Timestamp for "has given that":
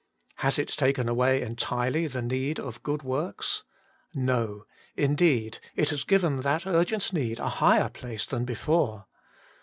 5.89-6.65